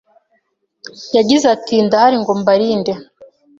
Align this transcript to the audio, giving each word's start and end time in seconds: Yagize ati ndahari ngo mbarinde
Yagize 1.15 1.45
ati 1.55 1.73
ndahari 1.85 2.17
ngo 2.21 2.31
mbarinde 2.41 2.91